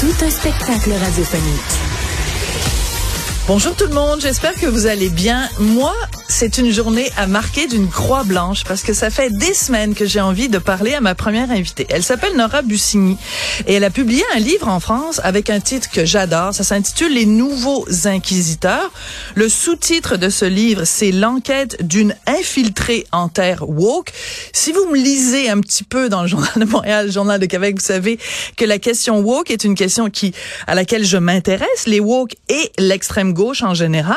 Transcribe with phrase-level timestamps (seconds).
[0.00, 1.60] Tout un spectacle radiophonique.
[3.46, 5.46] Bonjour tout le monde, j'espère que vous allez bien.
[5.58, 5.94] Moi,
[6.40, 10.06] c'est une journée à marquer d'une croix blanche parce que ça fait des semaines que
[10.06, 11.86] j'ai envie de parler à ma première invitée.
[11.90, 13.18] Elle s'appelle Nora Bussigny
[13.66, 16.54] et elle a publié un livre en France avec un titre que j'adore.
[16.54, 18.90] Ça s'intitule Les nouveaux inquisiteurs.
[19.34, 24.10] Le sous-titre de ce livre, c'est l'enquête d'une infiltrée en terre woke.
[24.54, 27.44] Si vous me lisez un petit peu dans le Journal de Montréal, le Journal de
[27.44, 28.18] Québec, vous savez
[28.56, 30.32] que la question woke est une question qui,
[30.66, 34.16] à laquelle je m'intéresse, les woke et l'extrême gauche en général.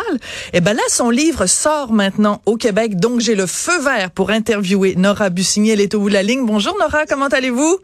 [0.53, 2.12] Et ben là, son livre sort maintenant
[2.45, 2.97] au Québec.
[2.97, 5.71] Donc, j'ai le feu vert pour interviewer Nora Bussigny.
[5.71, 6.45] Elle est au bout de la ligne.
[6.45, 7.79] Bonjour Nora, comment allez-vous?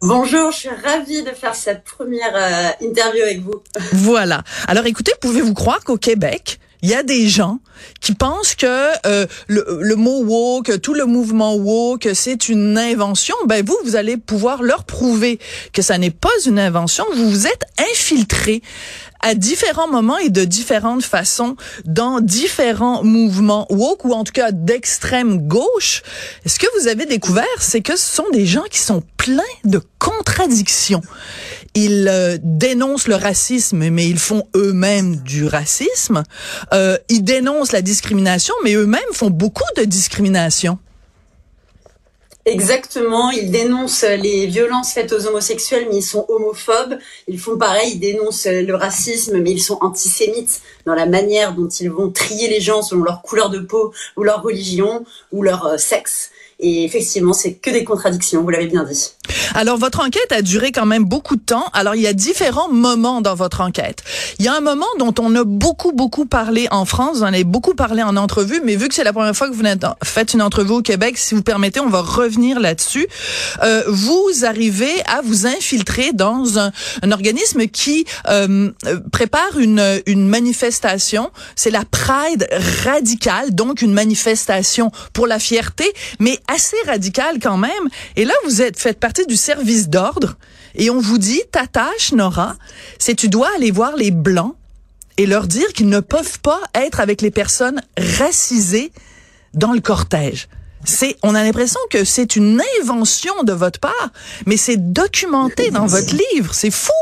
[0.00, 3.62] Bonjour, je suis ravie de faire cette première euh, interview avec vous.
[3.92, 4.44] Voilà.
[4.68, 7.58] Alors écoutez, pouvez-vous croire qu'au Québec, il y a des gens
[8.00, 8.66] qui pensent que
[9.06, 13.34] euh, le, le, mot woke, tout le mouvement woke, c'est une invention.
[13.46, 15.38] Ben vous, vous allez pouvoir leur prouver
[15.72, 17.04] que ça n'est pas une invention.
[17.14, 18.62] Vous vous êtes infiltré
[19.20, 24.52] à différents moments et de différentes façons dans différents mouvements woke ou en tout cas
[24.52, 26.02] d'extrême gauche.
[26.46, 29.80] ce que vous avez découvert, c'est que ce sont des gens qui sont pleins de
[29.98, 31.02] contradictions.
[31.74, 36.22] Ils euh, dénoncent le racisme, mais ils font eux-mêmes du racisme.
[36.72, 40.78] Euh, ils dénoncent la discrimination, mais eux-mêmes font beaucoup de discrimination.
[42.48, 46.98] Exactement, ils dénoncent les violences faites aux homosexuels, mais ils sont homophobes.
[47.26, 51.68] Ils font pareil, ils dénoncent le racisme, mais ils sont antisémites dans la manière dont
[51.68, 55.66] ils vont trier les gens selon leur couleur de peau ou leur religion ou leur
[55.66, 56.30] euh, sexe.
[56.60, 59.12] Et effectivement, c'est que des contradictions, vous l'avez bien dit.
[59.54, 61.66] Alors, votre enquête a duré quand même beaucoup de temps.
[61.72, 64.02] Alors, il y a différents moments dans votre enquête.
[64.40, 67.18] Il y a un moment dont on a beaucoup, beaucoup parlé en France.
[67.18, 69.54] Vous en avez beaucoup parlé en entrevue, mais vu que c'est la première fois que
[69.54, 69.62] vous
[70.02, 73.06] faites une entrevue au Québec, si vous permettez, on va revenir là-dessus.
[73.62, 78.70] Euh, vous arrivez à vous infiltrer dans un, un organisme qui euh,
[79.12, 81.30] prépare une, une manifestation.
[81.54, 82.48] C'est la Pride
[82.84, 85.84] radicale, donc une manifestation pour la fierté,
[86.18, 87.88] mais assez radical quand même.
[88.16, 90.36] Et là, vous êtes faites partie du service d'ordre
[90.74, 92.56] et on vous dit, ta tâche, Nora,
[92.98, 94.54] c'est tu dois aller voir les Blancs
[95.16, 98.92] et leur dire qu'ils ne peuvent pas être avec les personnes racisées
[99.54, 100.48] dans le cortège.
[100.84, 104.10] C'est, on a l'impression que c'est une invention de votre part,
[104.46, 106.54] mais c'est documenté dans votre livre.
[106.54, 106.92] C'est fou.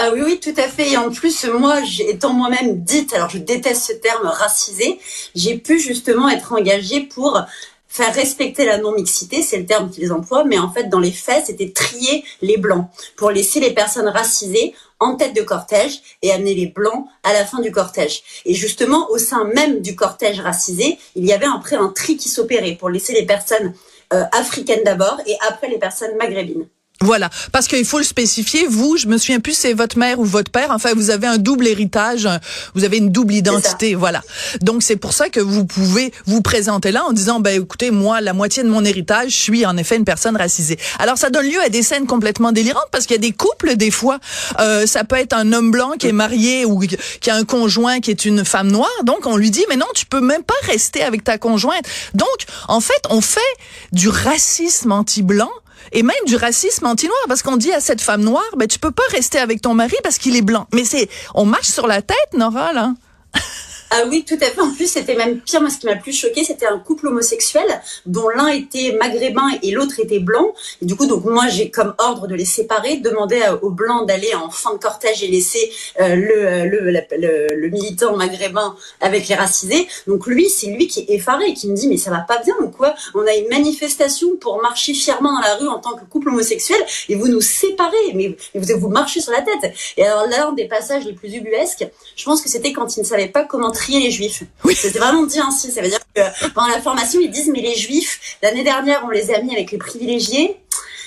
[0.00, 0.92] Ah oui, oui, tout à fait.
[0.92, 5.00] Et en plus, moi, étant moi-même dite, alors je déteste ce terme racisé,
[5.34, 7.42] j'ai pu justement être engagée pour
[7.88, 11.46] faire respecter la non-mixité, c'est le terme qu'ils emploient, mais en fait, dans les faits,
[11.46, 16.54] c'était trier les blancs pour laisser les personnes racisées en tête de cortège et amener
[16.54, 18.22] les blancs à la fin du cortège.
[18.44, 22.28] Et justement, au sein même du cortège racisé, il y avait après un tri qui
[22.28, 23.74] s'opérait pour laisser les personnes
[24.12, 26.68] euh, africaines d'abord et après les personnes maghrébines.
[27.00, 28.66] Voilà, parce qu'il faut le spécifier.
[28.66, 30.70] Vous, je me souviens plus, c'est votre mère ou votre père.
[30.70, 32.28] Enfin, vous avez un double héritage,
[32.74, 33.94] vous avez une double identité.
[33.94, 34.20] Voilà.
[34.62, 38.20] Donc c'est pour ça que vous pouvez vous présenter là en disant, ben écoutez, moi,
[38.20, 40.76] la moitié de mon héritage, je suis en effet une personne racisée.
[40.98, 43.76] Alors ça donne lieu à des scènes complètement délirantes parce qu'il y a des couples
[43.76, 44.18] des fois.
[44.58, 48.00] Euh, ça peut être un homme blanc qui est marié ou qui a un conjoint
[48.00, 48.90] qui est une femme noire.
[49.04, 51.84] Donc on lui dit, mais non, tu peux même pas rester avec ta conjointe.
[52.14, 52.28] Donc
[52.66, 53.40] en fait, on fait
[53.92, 55.50] du racisme anti-blanc
[55.92, 58.90] et même du racisme anti-noir parce qu'on dit à cette femme noire ben tu peux
[58.90, 60.66] pas rester avec ton mari parce qu'il est blanc.
[60.74, 62.94] Mais c'est on marche sur la tête Nora là.
[63.90, 64.60] Ah oui, tout à fait.
[64.60, 65.60] En plus, c'était même pire.
[65.62, 67.66] Moi, ce qui m'a le plus choqué, c'était un couple homosexuel
[68.04, 70.52] dont l'un était maghrébin et l'autre était blanc.
[70.82, 74.34] Et du coup, donc moi, j'ai comme ordre de les séparer, demander aux blancs d'aller
[74.34, 79.34] en fin de cortège et laisser euh, le, le, le, le, militant maghrébin avec les
[79.34, 79.88] racisés.
[80.06, 82.54] Donc lui, c'est lui qui est effaré, qui me dit mais ça va pas bien
[82.60, 82.94] ou quoi?
[83.14, 86.80] On a une manifestation pour marcher fièrement dans la rue en tant que couple homosexuel
[87.08, 89.72] et vous nous séparez, mais, vous vous marchez sur la tête.
[89.96, 91.86] Et alors l'un des passages les plus ubuesques,
[92.16, 94.42] je pense que c'était quand il ne savait pas comment trier les juifs.
[94.64, 94.74] Oui.
[94.76, 95.70] C'était vraiment dit ainsi.
[95.72, 99.10] Ça veut dire que pendant la formation, ils disent mais les juifs, l'année dernière, on
[99.10, 100.56] les a mis avec les privilégiés.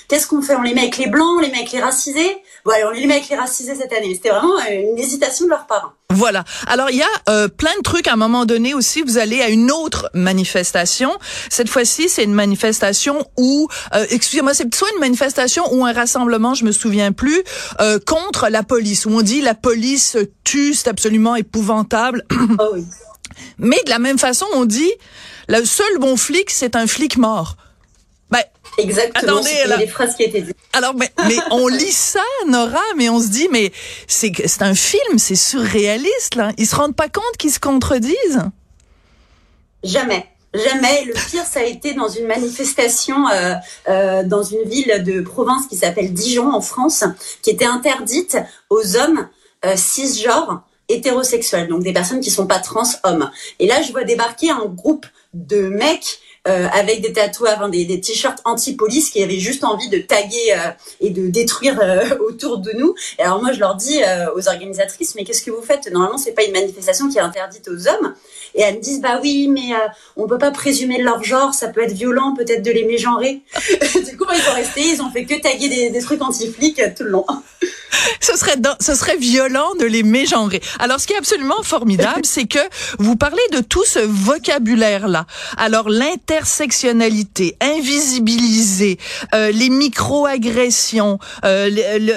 [0.08, 0.54] Qu'est-ce qu'on fait?
[0.54, 2.36] On les met avec les blancs, on les met avec les racisés?
[2.64, 4.14] Voilà, on les met avec les racisés cette année.
[4.14, 5.94] C'était vraiment une hésitation de leur part.
[6.10, 6.44] Voilà.
[6.66, 9.02] Alors il y a euh, plein de trucs à un moment donné aussi.
[9.02, 11.10] Vous allez à une autre manifestation.
[11.48, 16.54] Cette fois-ci, c'est une manifestation où, euh, excusez-moi, c'est soit une manifestation ou un rassemblement,
[16.54, 17.42] je me souviens plus,
[17.80, 19.06] euh, contre la police.
[19.06, 22.24] Où on dit la police tue, c'est absolument épouvantable.
[22.58, 22.84] Oh oui.
[23.58, 24.92] Mais de la même façon, on dit
[25.48, 27.56] le seul bon flic, c'est un flic mort.
[28.78, 29.38] Exactement.
[29.38, 29.76] Attendez, là.
[29.76, 30.56] les phrases qui étaient dites.
[30.72, 33.72] alors, mais, mais on lit ça, Nora, mais on se dit, mais
[34.06, 36.52] c'est c'est un film, c'est surréaliste, là.
[36.56, 38.42] Ils se rendent pas compte qu'ils se contredisent?
[39.84, 40.26] Jamais.
[40.54, 41.04] Jamais.
[41.06, 43.54] Le pire, ça a été dans une manifestation euh,
[43.88, 47.04] euh, dans une ville de province qui s'appelle Dijon en France,
[47.42, 48.36] qui était interdite
[48.68, 49.28] aux hommes
[49.64, 53.30] euh, cisgenres hétérosexuels, donc des personnes qui sont pas trans hommes.
[53.60, 58.40] Et là, je vois débarquer un groupe de mecs euh, avec des tatouages, des, t-shirts
[58.44, 62.94] anti-police qui avaient juste envie de taguer euh, et de détruire euh, autour de nous.
[63.18, 65.90] Et alors moi, je leur dis euh, aux organisatrices, mais qu'est-ce que vous faites?
[65.92, 68.14] Normalement, c'est pas une manifestation qui est interdite aux hommes.
[68.54, 71.54] Et elles me disent, bah oui, mais euh, on peut pas présumer de leur genre,
[71.54, 73.40] ça peut être violent, peut-être de les mégenrer.
[73.80, 77.04] du coup, ils sont restés, ils ont fait que taguer des, des trucs anti-flics tout
[77.04, 77.26] le long.
[78.20, 80.60] Ce serait, dans- ce serait violent de les mégenrer.
[80.78, 82.58] Alors, ce qui est absolument formidable, c'est que
[82.98, 85.26] vous parlez de tout ce vocabulaire-là.
[85.56, 88.98] Alors, l'intersectionnalité, invisibiliser,
[89.34, 91.68] euh, les micro-agressions, euh,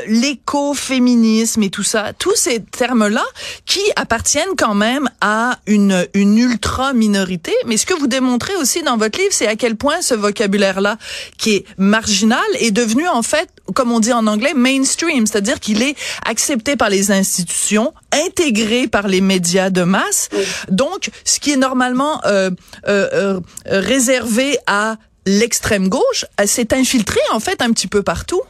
[0.07, 3.23] l'écoféminisme et tout ça, tous ces termes-là
[3.65, 7.53] qui appartiennent quand même à une, une ultra-minorité.
[7.65, 10.97] Mais ce que vous démontrez aussi dans votre livre, c'est à quel point ce vocabulaire-là,
[11.37, 15.81] qui est marginal, est devenu en fait, comme on dit en anglais, mainstream, c'est-à-dire qu'il
[15.81, 15.95] est
[16.25, 20.29] accepté par les institutions, intégré par les médias de masse.
[20.69, 22.51] Donc, ce qui est normalement euh,
[22.87, 28.41] euh, euh, réservé à l'extrême gauche, euh, s'est infiltré en fait un petit peu partout.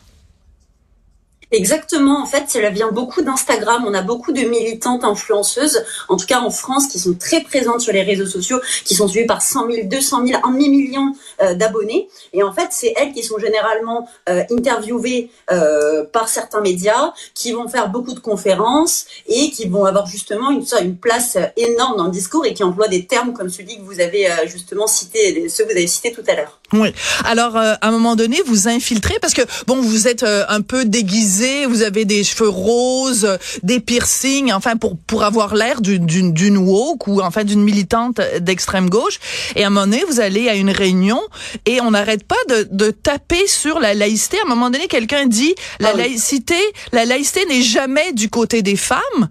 [1.55, 3.85] Exactement, en fait, cela vient beaucoup d'Instagram.
[3.87, 7.79] On a beaucoup de militantes influenceuses, en tout cas en France, qui sont très présentes
[7.79, 11.53] sur les réseaux sociaux, qui sont suivies par 100 000, 200 000, 1 million euh,
[11.53, 12.09] d'abonnés.
[12.33, 17.53] Et en fait, c'est elles qui sont généralement euh, interviewées euh, par certains médias, qui
[17.53, 22.05] vont faire beaucoup de conférences et qui vont avoir justement une, une place énorme dans
[22.05, 25.63] le discours et qui emploient des termes comme celui que vous avez justement cité, ceux
[25.63, 26.59] que vous avez cités tout à l'heure.
[26.73, 26.89] Oui.
[27.25, 30.61] Alors, euh, à un moment donné, vous infiltrez parce que bon, vous êtes euh, un
[30.61, 35.81] peu déguisé, vous avez des cheveux roses, euh, des piercings, enfin pour pour avoir l'air
[35.81, 39.19] d'une d'une d'une woke ou enfin d'une militante d'extrême gauche.
[39.55, 41.21] Et à un moment donné, vous allez à une réunion
[41.65, 44.37] et on n'arrête pas de de taper sur la laïcité.
[44.39, 46.01] À un moment donné, quelqu'un dit la Ah oui.
[46.01, 46.57] laïcité,
[46.91, 49.29] la laïcité n'est jamais du côté des femmes.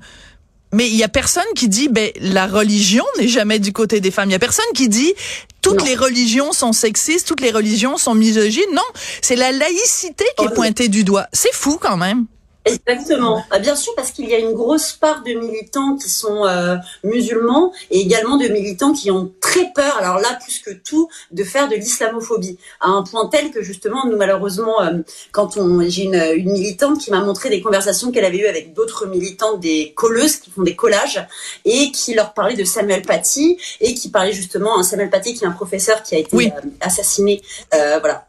[0.74, 4.10] Mais il y a personne qui dit ben la religion n'est jamais du côté des
[4.10, 4.28] femmes.
[4.28, 5.14] Il y a personne qui dit
[5.62, 5.84] toutes Non.
[5.84, 8.62] les religions sont sexistes, toutes les religions sont misogynes.
[8.74, 8.82] Non,
[9.22, 11.26] c'est la laïcité qui Oh, est pointée du doigt.
[11.32, 12.26] C'est fou quand même.
[12.64, 13.44] Exactement.
[13.50, 16.76] Ah, bien sûr, parce qu'il y a une grosse part de militants qui sont euh,
[17.02, 21.44] musulmans et également de militants qui ont très peur, alors là plus que tout, de
[21.44, 22.58] faire de l'islamophobie.
[22.80, 24.98] À un point tel que justement, nous malheureusement, euh,
[25.32, 28.72] quand on, j'ai une, une militante qui m'a montré des conversations qu'elle avait eues avec
[28.72, 31.24] d'autres militantes, des colleuses qui font des collages
[31.64, 35.44] et qui leur parlaient de Samuel Paty et qui parlaient justement, un Samuel Paty qui
[35.44, 36.50] est un professeur qui a été Oui.
[36.56, 37.42] euh, assassiné,
[37.74, 38.26] euh, voilà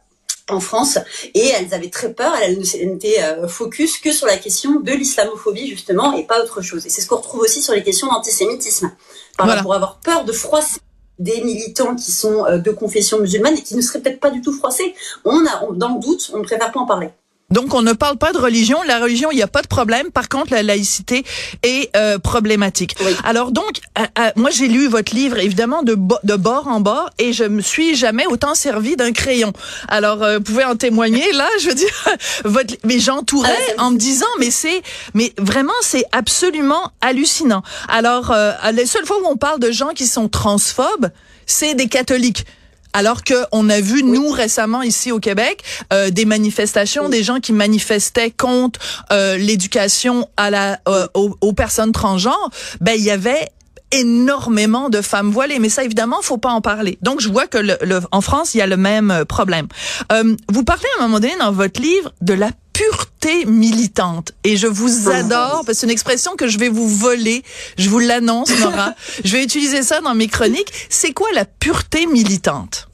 [0.50, 1.00] en France
[1.34, 5.68] et elles avaient très peur, elles n'étaient euh, focus que sur la question de l'islamophobie
[5.68, 6.86] justement et pas autre chose.
[6.86, 8.92] Et c'est ce qu'on retrouve aussi sur les questions d'antisémitisme.
[9.38, 9.64] Par Voilà.
[9.64, 10.80] pour avoir peur de froisser
[11.18, 14.42] des militants qui sont euh, de confession musulmane et qui ne seraient peut-être pas du
[14.42, 14.94] tout froissés.
[15.24, 17.10] On a, on- dans le doute, on ne préfère pas en parler.
[17.52, 18.82] Donc on ne parle pas de religion.
[18.88, 20.10] La religion, il n'y a pas de problème.
[20.12, 21.24] Par contre, la laïcité
[21.62, 22.96] est euh, problématique.
[23.02, 23.12] Oui.
[23.24, 26.80] Alors donc, euh, euh, moi j'ai lu votre livre évidemment de, bo- de bord en
[26.80, 29.54] bord et je me suis jamais autant servi d'un crayon.
[29.88, 31.48] Alors vous pouvez en témoigner là.
[31.62, 31.94] Je veux dire,
[32.46, 34.82] votre, mais j'entourais en me disant mais c'est,
[35.14, 37.62] mais vraiment c'est absolument hallucinant.
[37.90, 38.34] Alors
[38.74, 41.10] les seules fois où on parle de gens qui sont transphobes,
[41.46, 42.46] c'est des catholiques.
[42.98, 45.62] Alors que on a vu nous récemment ici au Québec
[45.92, 48.80] euh, des manifestations, des gens qui manifestaient contre
[49.12, 52.50] euh, l'éducation à la euh, aux, aux personnes transgenres,
[52.80, 53.50] ben il y avait
[53.92, 56.98] énormément de femmes voilées, mais ça évidemment faut pas en parler.
[57.02, 59.68] Donc je vois que le, le- en France il y a le même euh, problème.
[60.12, 62.50] Euh, vous parlez à un moment donné dans votre livre de la
[62.90, 66.88] pureté militante et je vous adore parce que c'est une expression que je vais vous
[66.88, 67.44] voler.
[67.78, 68.94] Je vous l'annonce, Nora.
[69.24, 70.72] je vais utiliser ça dans mes chroniques.
[70.90, 72.88] C'est quoi la pureté militante?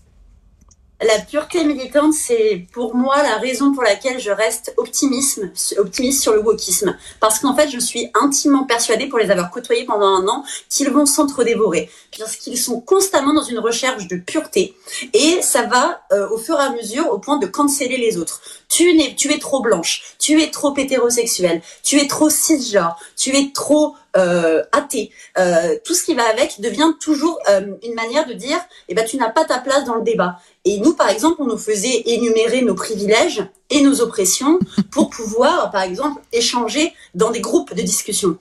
[1.04, 6.42] La pureté militante, c'est pour moi la raison pour laquelle je reste optimiste sur le
[6.42, 6.96] wokisme.
[7.20, 10.92] Parce qu'en fait, je suis intimement persuadée, pour les avoir côtoyés pendant un an, qu'ils
[10.92, 11.90] vont s'entre-dévorer.
[12.20, 14.76] Parce qu'ils sont constamment dans une recherche de pureté.
[15.14, 18.40] Et ça va euh, au fur et à mesure au point de canceller les autres.
[18.70, 23.36] Tu, es, tu es trop blanche, tu es trop hétérosexuelle, tu es trop cisgenre, tu
[23.36, 25.12] es trop euh, athée.
[25.38, 29.06] Euh, tout ce qui va avec devient toujours euh, une manière de dire, eh ben,
[29.06, 30.38] tu n'as pas ta place dans le débat.
[30.66, 34.60] Et nous, par exemple, on nous faisait énumérer nos privilèges et nos oppressions
[34.92, 38.38] pour pouvoir, par exemple, échanger dans des groupes de discussion.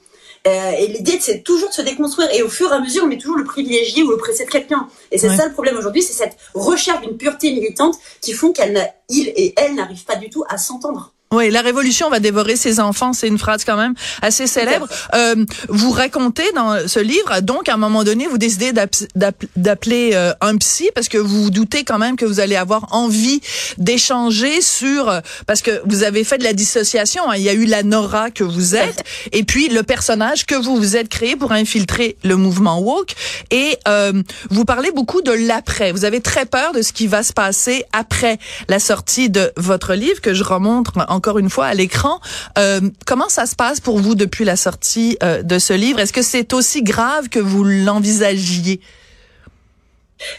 [0.47, 2.31] Euh, et l'idée, c'est toujours de se déconstruire.
[2.33, 4.89] Et au fur et à mesure, on met toujours le privilégié ou l'oppressé de quelqu'un.
[5.11, 8.89] Et c'est ça le problème aujourd'hui, c'est cette recherche d'une pureté militante qui font qu'il
[9.11, 11.13] et elle n'arrivent pas du tout à s'entendre.
[11.33, 14.89] Oui, la révolution va dévorer ses enfants, c'est une phrase quand même assez célèbre.
[15.15, 15.37] Euh,
[15.69, 20.57] vous racontez dans ce livre, donc à un moment donné, vous décidez d'appeler euh, un
[20.57, 23.41] psy parce que vous vous doutez quand même que vous allez avoir envie
[23.79, 27.31] d'échanger sur euh, parce que vous avez fait de la dissociation.
[27.31, 30.57] Hein, il y a eu la Nora que vous êtes et puis le personnage que
[30.57, 33.15] vous vous êtes créé pour infiltrer le mouvement woke.
[33.53, 34.21] Et euh,
[34.51, 35.93] vous parlez beaucoup de l'après.
[35.93, 39.95] Vous avez très peur de ce qui va se passer après la sortie de votre
[39.95, 42.19] livre que je remonte en encore une fois à l'écran.
[42.57, 46.01] Euh, comment ça se passe pour vous depuis la sortie euh, de ce livre?
[46.01, 48.81] Est-ce que c'est aussi grave que vous l'envisagiez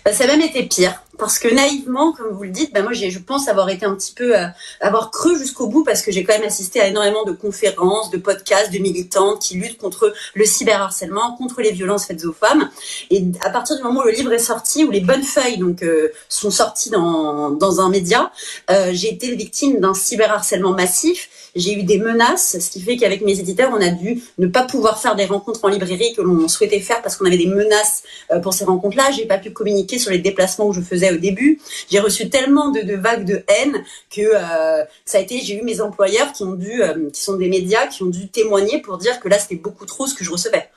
[0.03, 2.93] bah, Ça a même été pire parce que naïvement, comme vous le dites, ben moi
[2.93, 4.47] je pense avoir été un petit peu, euh,
[4.79, 8.17] avoir creux jusqu'au bout parce que j'ai quand même assisté à énormément de conférences, de
[8.17, 12.71] podcasts, de militantes qui luttent contre le cyberharcèlement, contre les violences faites aux femmes.
[13.11, 15.83] Et à partir du moment où le livre est sorti, où les bonnes feuilles donc
[15.83, 18.31] euh, sont sorties dans, dans un média,
[18.71, 23.21] euh, j'ai été victime d'un cyberharcèlement massif j'ai eu des menaces, ce qui fait qu'avec
[23.21, 26.47] mes éditeurs, on a dû ne pas pouvoir faire des rencontres en librairie que l'on
[26.47, 28.03] souhaitait faire parce qu'on avait des menaces
[28.41, 29.11] pour ces rencontres-là.
[29.11, 31.59] J'ai pas pu communiquer sur les déplacements que je faisais au début.
[31.89, 35.41] J'ai reçu tellement de, de, vagues de haine que euh, ça a été.
[35.41, 38.27] J'ai eu mes employeurs qui ont dû, euh, qui sont des médias, qui ont dû
[38.29, 40.69] témoigner pour dire que là c'était beaucoup trop ce que je recevais.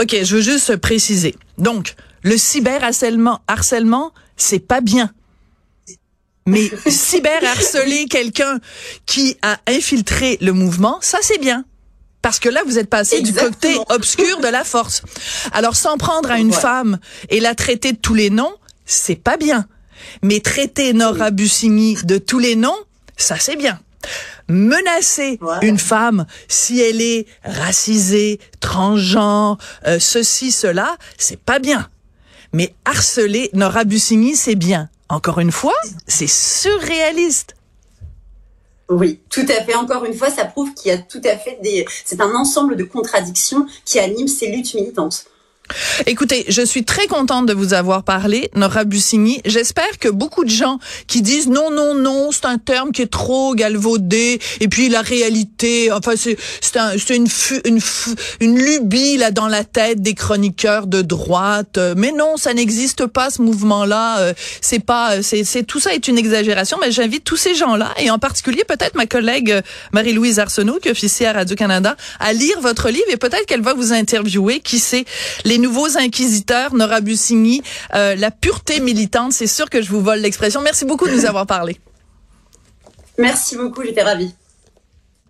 [0.00, 1.34] Ok, je veux juste préciser.
[1.56, 5.12] Donc, le cyberharcèlement, harcèlement, c'est pas bien
[6.48, 8.58] mais cyberharceler quelqu'un
[9.06, 11.64] qui a infiltré le mouvement, ça c'est bien.
[12.22, 15.02] Parce que là, vous êtes passé du côté obscur de la force.
[15.52, 16.98] Alors, s'en prendre à une femme
[17.28, 18.52] et la traiter de tous les noms,
[18.88, 19.68] c'est pas bien.
[20.22, 22.76] Mais traiter Nora Bussigny de tous les noms,
[23.16, 23.78] ça c'est bien.
[24.48, 31.88] Menacer une femme si elle est racisée, transgenre, euh, ceci, cela, c'est pas bien.
[32.52, 34.88] Mais harceler Nora Bussigny, c'est bien.
[35.10, 35.76] Encore une fois,
[36.06, 37.54] c'est surréaliste.
[38.88, 39.74] Oui, tout à fait.
[39.74, 41.84] Encore une fois, ça prouve qu'il y a tout à fait des.
[42.06, 45.26] C'est un ensemble de contradictions qui animent ces luttes militantes.
[46.06, 49.40] Écoutez, je suis très contente de vous avoir parlé, Nora Bussigny.
[49.44, 53.10] J'espère que beaucoup de gens qui disent non, non, non, c'est un terme qui est
[53.10, 57.26] trop galvaudé, et puis la réalité, enfin, c'est un, une,
[57.64, 57.80] une,
[58.40, 61.78] une lubie là dans la tête des chroniqueurs de droite.
[61.96, 64.32] Mais non, ça n'existe pas ce mouvement-là.
[64.60, 66.78] C'est pas, c'est, tout ça est une exagération.
[66.80, 69.60] Mais j'invite tous ces gens-là, et en particulier peut-être ma collègue
[69.92, 73.74] Marie-Louise Arsenault, qui officie à Radio Canada, à lire votre livre et peut-être qu'elle va
[73.74, 74.60] vous interviewer.
[74.60, 75.04] Qui sait
[75.58, 77.62] les nouveaux inquisiteurs, Nora Bussigny,
[77.94, 79.32] euh, la pureté militante.
[79.32, 80.60] C'est sûr que je vous vole l'expression.
[80.62, 81.80] Merci beaucoup de nous avoir parlé.
[83.18, 84.32] Merci beaucoup, j'étais ravie.